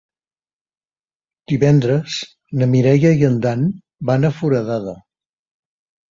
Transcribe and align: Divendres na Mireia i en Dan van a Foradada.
Divendres 1.51 2.15
na 2.61 2.67
Mireia 2.71 3.11
i 3.19 3.27
en 3.27 3.35
Dan 3.43 3.67
van 4.11 4.25
a 4.25 4.31
Foradada. 4.39 4.95